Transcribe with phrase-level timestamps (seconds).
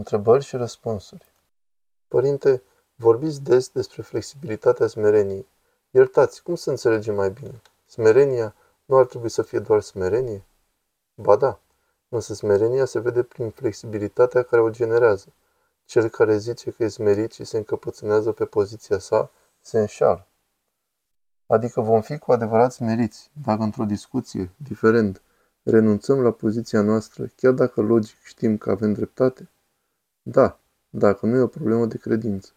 [0.00, 1.32] Întrebări și răspunsuri.
[2.08, 2.62] Părinte,
[2.94, 5.46] vorbiți des despre flexibilitatea smereniei.
[5.90, 7.60] Iertați, cum să înțelegem mai bine?
[7.86, 10.44] Smerenia nu ar trebui să fie doar smerenie?
[11.14, 11.60] Ba da,
[12.08, 15.32] însă smerenia se vede prin flexibilitatea care o generează.
[15.84, 19.30] Cel care zice că e smerit și se încăpățânează pe poziția sa,
[19.60, 20.26] se înșală.
[21.46, 25.22] Adică vom fi cu adevărat smeriți, dacă într-o discuție, diferent,
[25.62, 29.48] renunțăm la poziția noastră, chiar dacă logic știm că avem dreptate?
[30.32, 30.58] Da,
[30.90, 32.52] dacă nu e o problemă de credință.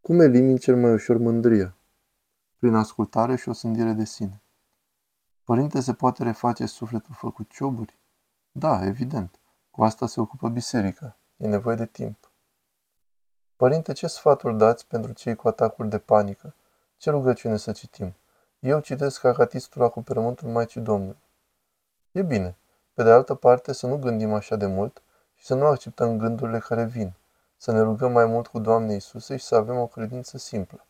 [0.00, 1.76] Cum elimini cel mai ușor mândria?
[2.58, 4.42] Prin ascultare și o sândire de sine.
[5.44, 7.98] Părinte, se poate reface sufletul făcut cioburi?
[8.52, 9.38] Da, evident.
[9.70, 11.16] Cu asta se ocupă biserica.
[11.36, 12.30] E nevoie de timp.
[13.56, 16.54] Părinte, ce sfaturi dați pentru cei cu atacuri de panică?
[16.96, 18.14] Ce rugăciune să citim?
[18.58, 21.22] Eu citesc acatistul acoperământul Maicii Domnului.
[22.12, 22.56] E bine.
[22.94, 25.02] Pe de altă parte, să nu gândim așa de mult
[25.38, 27.12] și să nu acceptăm gândurile care vin.
[27.56, 30.86] Să ne rugăm mai mult cu Doamne Iisuse și să avem o credință simplă.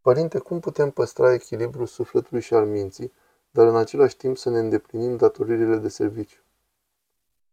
[0.00, 3.12] Părinte, cum putem păstra echilibrul sufletului și al minții,
[3.50, 6.40] dar în același timp să ne îndeplinim datoririle de serviciu?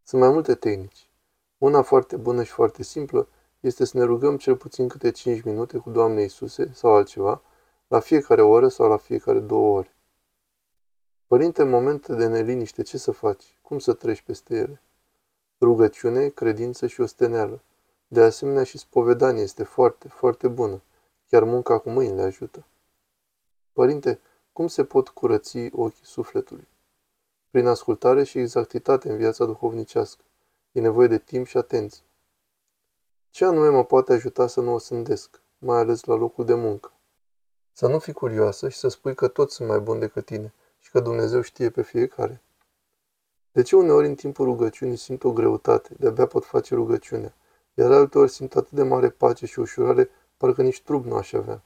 [0.04, 1.10] Sunt mai multe tehnici.
[1.58, 3.28] Una foarte bună și foarte simplă
[3.60, 7.42] este să ne rugăm cel puțin câte 5 minute cu Doamne Iisuse sau altceva,
[7.88, 9.96] la fiecare oră sau la fiecare două ore.
[11.28, 13.58] Părinte, în momente de neliniște, ce să faci?
[13.62, 14.82] Cum să treci peste ele?
[15.62, 17.62] Rugăciune, credință și osteneală.
[18.08, 20.82] De asemenea și spovedanie este foarte, foarte bună.
[21.30, 22.66] Chiar munca cu mâinile ajută.
[23.74, 24.20] Părinte,
[24.54, 26.68] cum se pot curăți ochii sufletului?
[27.50, 30.24] Prin ascultare și exactitate în viața duhovnicească.
[30.72, 32.04] E nevoie de timp și atenție.
[33.30, 36.92] Ce anume mă poate ajuta să nu o sândesc, mai ales la locul de muncă?
[37.72, 40.92] Să nu fii curioasă și să spui că toți sunt mai buni decât tine și
[40.92, 42.42] că Dumnezeu știe pe fiecare.
[43.52, 47.34] De ce uneori în timpul rugăciunii simt o greutate, de-abia pot face rugăciunea,
[47.74, 51.62] iar alteori simt atât de mare pace și ușurare, parcă nici trup nu aș avea.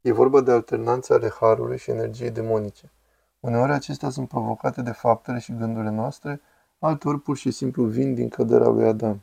[0.00, 2.92] E vorba de alternanțe ale harului și energiei demonice.
[3.40, 6.40] Uneori acestea sunt provocate de faptele și gândurile noastre,
[6.78, 9.22] alteori pur și simplu vin din căderea lui Adam.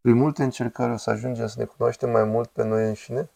[0.00, 3.30] Prin multe încercări o să ajungem să ne cunoaștem mai mult pe noi înșine?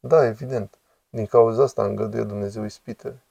[0.00, 0.78] Da, evident.
[1.10, 3.22] Din cauza asta îngăduie Dumnezeu ispitele.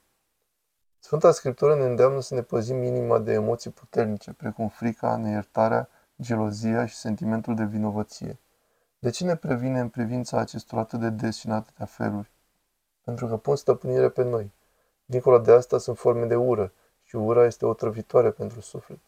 [0.98, 5.88] Sfânta Scriptură ne îndeamnă să ne păzim inima de emoții puternice, precum frica, neiertarea,
[6.20, 8.38] gelozia și sentimentul de vinovăție.
[8.98, 12.30] De ce ne previne în privința acestor atât de des și în atâtea feluri?
[13.04, 14.52] Pentru că pun stăpânire pe noi.
[15.04, 16.72] Dincolo de asta sunt forme de ură
[17.02, 18.98] și ura este o trăvitoare pentru suflet.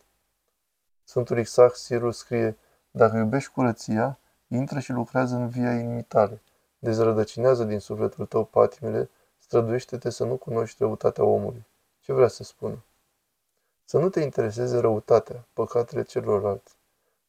[1.04, 2.56] Sfântul Isaac Sirul scrie,
[2.90, 4.18] dacă iubești curăția,
[4.48, 6.42] intră și lucrează în via inimii tale,
[6.78, 11.66] dezrădăcinează din sufletul tău patimile, străduiește-te să nu cunoști răutatea omului.
[12.00, 12.84] Ce vrea să spună?
[13.84, 16.76] Să nu te intereseze răutatea, păcatele celorlalți.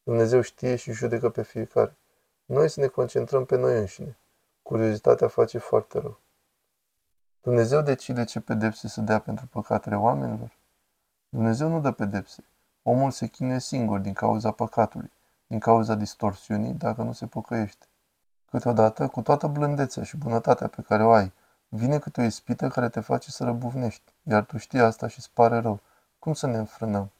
[0.02, 1.96] Dumnezeu știe și judecă pe fiecare.
[2.44, 4.16] Noi să ne concentrăm pe noi înșine.
[4.62, 6.18] Curiozitatea face foarte rău.
[7.40, 10.56] Dumnezeu decide ce pedepse să dea pentru păcatele oamenilor?
[11.28, 12.44] Dumnezeu nu dă pedepse.
[12.82, 15.12] Omul se chinuie singur din cauza păcatului,
[15.46, 17.86] din cauza distorsiunii, dacă nu se pocăiește.
[18.50, 21.32] Câteodată, cu toată blândețea și bunătatea pe care o ai,
[21.74, 25.30] Vine câte o ispită care te face să răbuvnești, iar tu știi asta și îți
[25.30, 25.80] pare rău.
[26.18, 27.10] Cum să ne înfrânăm?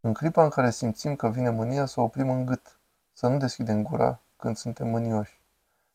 [0.00, 2.78] În clipa în care simțim că vine mânia, să o oprim în gât,
[3.12, 5.40] să nu deschidem gura când suntem mânioși.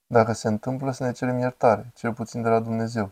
[0.08, 3.12] Dacă se întâmplă, să ne cerem iertare, cel puțin de la Dumnezeu.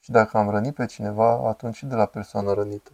[0.00, 2.90] Și dacă am rănit pe cineva, atunci și de la persoana rănită.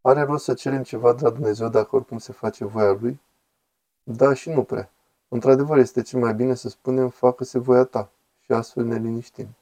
[0.00, 3.20] Are rost să cerem ceva de la Dumnezeu dacă oricum se face voia Lui?
[4.02, 4.90] Da și nu prea.
[5.28, 8.10] Într-adevăr, este cel mai bine să spunem, facă-se voia ta
[8.40, 9.56] și astfel ne liniștim.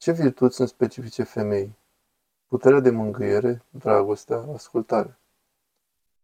[0.00, 1.78] Ce virtuți sunt specifice femeii?
[2.46, 5.18] Puterea de mângâiere, dragostea, ascultare.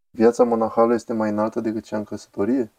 [0.09, 2.71] Viața monahală este mai înaltă decât cea în căsătorie?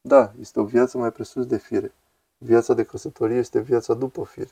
[0.00, 1.94] Da, este o viață mai presus de fire.
[2.38, 4.50] Viața de căsătorie este viața după fire.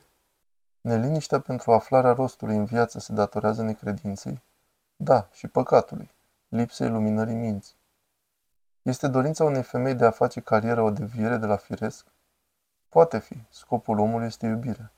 [0.80, 4.42] Neliniștea pentru aflarea rostului în viață se datorează necredinței?
[4.96, 6.10] Da, și păcatului,
[6.48, 7.76] lipsei luminării minții.
[8.82, 12.06] Este dorința unei femei de a face carieră o deviere de la firesc?
[12.88, 13.42] Poate fi.
[13.50, 14.92] Scopul omului este iubirea.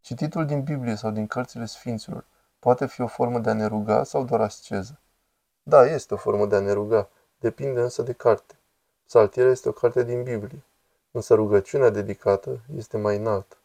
[0.00, 2.24] Cititul din Biblie sau din cărțile Sfinților
[2.58, 4.98] poate fi o formă de a ne ruga sau doar asceză.
[5.62, 7.08] Da, este o formă de a ne ruga,
[7.38, 8.54] depinde însă de carte.
[9.06, 10.62] Psaltirea este o carte din Biblie,
[11.10, 13.57] însă rugăciunea dedicată este mai înaltă.